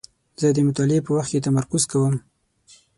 [0.41, 2.15] زه د مطالعې په وخت کې تمرکز کوم.